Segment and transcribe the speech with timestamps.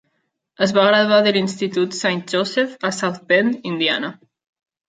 [0.65, 4.11] Es va graduar de l'institut Saint Joseph a South Bend (Indiana).